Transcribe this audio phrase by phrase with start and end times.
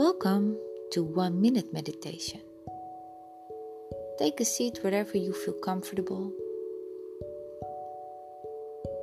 [0.00, 0.56] Welcome
[0.92, 2.40] to One Minute Meditation.
[4.18, 6.32] Take a seat wherever you feel comfortable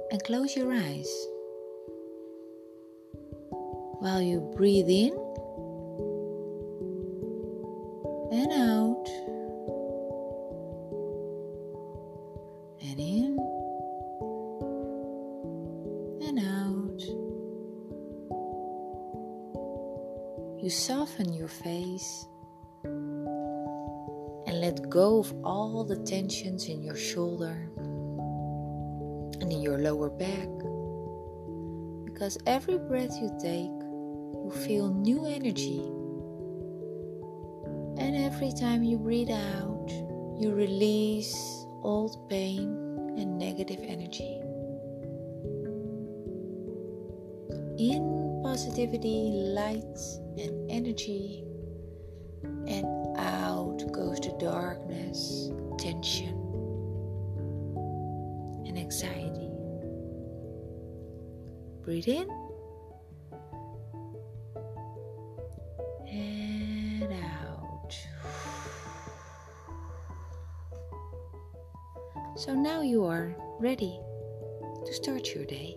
[0.09, 1.07] and close your eyes
[3.99, 5.13] while you breathe in
[8.31, 9.05] and out
[12.81, 13.56] and in
[20.59, 22.25] You soften your face
[22.83, 27.69] and let go of all the tensions in your shoulder
[29.39, 30.49] and in your lower back.
[32.05, 35.83] Because every breath you take, you feel new energy.
[38.01, 39.91] And every time you breathe out,
[40.39, 41.35] you release
[41.83, 44.41] old pain and negative energy.
[47.77, 49.99] In positivity, light,
[50.37, 51.43] and energy,
[52.65, 52.85] and
[53.17, 56.33] out goes the darkness, tension,
[58.65, 59.51] and anxiety.
[61.83, 62.29] Breathe in
[66.09, 67.97] and out.
[72.37, 73.99] So now you are ready
[74.85, 75.75] to start your day.